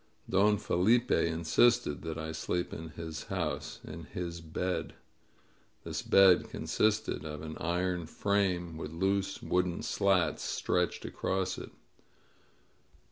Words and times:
Don 0.27 0.57
Felipe 0.57 1.11
insisted 1.11 2.01
that 2.01 2.17
I 2.17 2.31
sleep 2.31 2.73
in 2.73 2.89
his 2.89 3.25
house, 3.25 3.79
in 3.83 4.05
his 4.05 4.41
bed. 4.41 4.95
This 5.83 6.01
bed 6.01 6.49
consisted 6.49 7.23
of 7.23 7.43
an 7.43 7.55
iron 7.59 8.07
frame 8.07 8.77
with 8.77 8.89
loose 8.91 9.43
wooden 9.43 9.83
slats 9.83 10.41
stretched 10.41 11.05
across 11.05 11.59
it. 11.59 11.69